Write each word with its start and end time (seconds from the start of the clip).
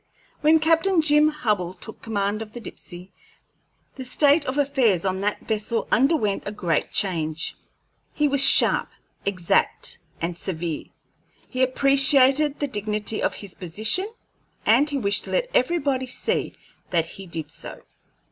When 0.39 0.57
Captain 0.59 0.99
Jim 1.03 1.29
Hubbell 1.29 1.75
took 1.75 2.01
command 2.01 2.41
of 2.41 2.53
the 2.53 2.59
Dipsey 2.59 3.11
the 3.97 4.03
state 4.03 4.43
of 4.47 4.57
affairs 4.57 5.05
on 5.05 5.21
that 5.21 5.45
vessel 5.45 5.87
underwent 5.91 6.41
a 6.47 6.51
great 6.51 6.91
change. 6.91 7.55
He 8.11 8.27
was 8.27 8.41
sharp, 8.41 8.89
exact, 9.27 9.99
and 10.19 10.35
severe; 10.35 10.85
he 11.47 11.61
appreciated 11.61 12.59
the 12.59 12.67
dignity 12.67 13.21
of 13.21 13.35
his 13.35 13.53
position, 13.53 14.11
and 14.65 14.89
he 14.89 14.97
wished 14.97 15.25
to 15.25 15.31
let 15.33 15.51
everybody 15.53 16.07
see 16.07 16.53
that 16.89 17.05
he 17.05 17.27
did 17.27 17.51
so. 17.51 17.83